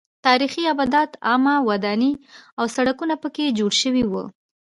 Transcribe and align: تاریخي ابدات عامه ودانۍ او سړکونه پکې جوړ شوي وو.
تاریخي 0.27 0.61
ابدات 0.73 1.09
عامه 1.27 1.55
ودانۍ 1.67 2.13
او 2.59 2.65
سړکونه 2.75 3.15
پکې 3.23 3.55
جوړ 3.59 3.71
شوي 3.81 4.03
وو. 4.11 4.23